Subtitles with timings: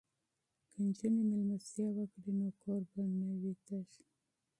[0.69, 3.89] که نجونې میلمستیا وکړي نو کور به نه وي تش.